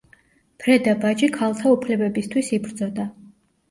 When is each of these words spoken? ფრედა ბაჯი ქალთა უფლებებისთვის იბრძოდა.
ფრედა 0.63 0.95
ბაჯი 1.05 1.31
ქალთა 1.37 1.77
უფლებებისთვის 1.77 2.53
იბრძოდა. 2.61 3.11